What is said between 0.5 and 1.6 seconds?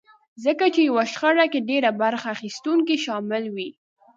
چې يوه شخړه کې